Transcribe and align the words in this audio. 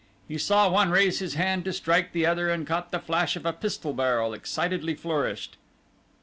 He 0.27 0.39
saw 0.39 0.67
one 0.67 0.89
raise 0.89 1.19
his 1.19 1.35
hand 1.35 1.63
to 1.65 1.71
strike 1.73 2.11
the 2.11 2.25
other 2.25 2.49
and 2.49 2.65
caught 2.65 2.91
the 2.91 2.97
flash 2.97 3.35
of 3.35 3.45
a 3.45 3.53
pistol 3.53 3.93
barrel 3.93 4.33
excitedly 4.33 4.95
flourished. 4.95 5.57